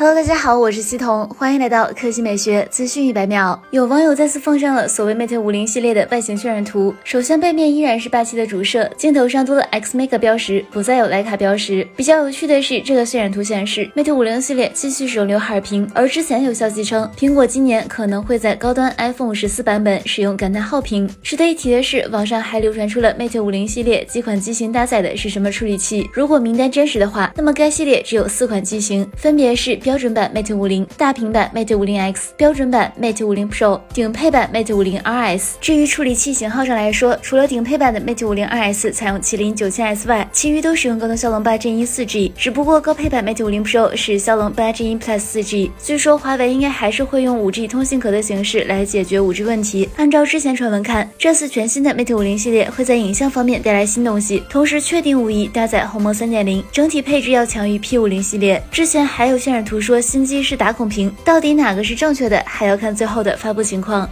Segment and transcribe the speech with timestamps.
[0.00, 3.62] Hello，大家好，我是西彤，欢迎来到科技美学资讯一百秒。
[3.70, 11.86] 有网友再次奉上了所谓 Mate 五零系列的外形渲染图，首先背面依然是霸气的主摄，镜头上多了 X Mega 标识，不再有徕卡标识。
[11.96, 21.06] 比较有趣的是，这个渲染图显示 Mate 五零系列继续使用刘海屏，而之前有消息称苹果今年可能会在高端 iPhone 十四版本使用感叹号屏。
[21.22, 26.08] 值得一提的是，网上还流传出了 Mate 五零系列几款机型搭载的是什么处理器。
[26.14, 29.78] 如果名单真实的话，那么该系列只有四款机型，分别是。
[29.89, 35.54] 标标准版 Mate 五零、大屏版 Mate 五零 X、标准版 Mate 五零 Pro、顶配版 Mate 五零 RS。
[35.60, 42.32] 至于处理器型号上来说，除了顶配版的 Mate 五零 RS 采用麒麟九千 S 外，其余都使用高通骁龙八 Gen 一四 G。
[42.36, 45.72] 只不过高配版 Mate 五零 Pro 是骁龙八 Gen 一 Plus 四 G。
[45.82, 49.88] 据说华为应该还是会用五 G 通信壳的形式来解决五 G 问题。
[49.96, 58.62] 按照之前传闻看，这次全新的 Mate 五零系列会在影像方面带来新东西，同时确定无疑搭载鸿蒙三点零，整体配置要强于 P 五零系列。
[58.70, 60.60] 之前还有渲染图说新机是。
[60.60, 64.06] 打孔屏到底哪个是正确的，还要看最后的发布情况。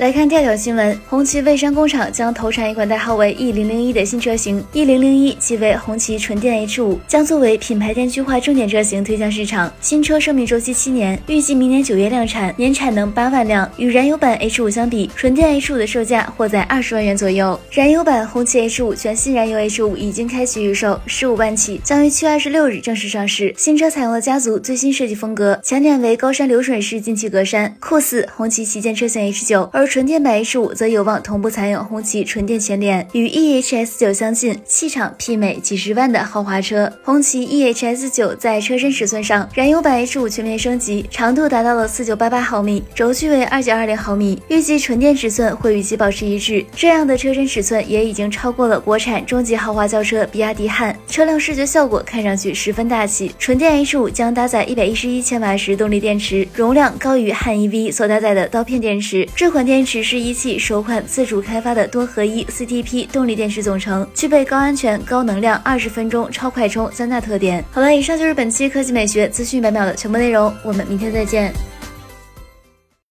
[0.00, 9.70] 来看调调新闻，红旗蔚山工厂将投产一款代号为 E 零零一的新车型，E 零零一即为红旗纯电 H 五，将作为品牌电气化重点车型推向市场。
[9.82, 13.70] 新车生命周期七年，预计明年九月量产，年产能八万辆。
[13.76, 17.60] 与燃油版 H 五相比，纯电 H 五的售价或在二十万元左右。
[17.70, 23.54] 燃油版红旗 H 五全新燃油 H 五已经开启预售，十五万起，将于七月二十六日正式上市。
[23.58, 36.88] 新车采用了家族最新设计风格，前脸为高山流水式进气格栅，酷似红旗旗舰车型 H 九，而纯电版 H 五则有望同步采用红旗纯电前脸，与 EHS 九相近，气场媲美几十万的豪华车。
[37.02, 46.64] 红旗 EHS 九在车身尺寸上，燃油版 H 五全面升级，长度达到了四九八八毫米，轴距为二九二零毫米，预计纯电尺寸会与其保持一致。
[46.76, 53.34] 这样的车身尺寸也已经超过了国产中级豪华轿车比亚迪汉，车辆视觉效果看上去十分大气。
[53.40, 59.28] 纯电 H 五将搭载一百一十一千瓦时动力电池，容量高于汉 EV 所搭载的刀片电池。
[59.34, 60.20] 这款电电池是。
[60.20, 67.64] 一汽首款自主开发的多合一 CTP 动力电池总成，具备高安全、高能量、二十分钟超快充三大特点。
[67.72, 71.50] 好了，以上就是本期科技美学资讯百秒的全部内容，我们明天再见。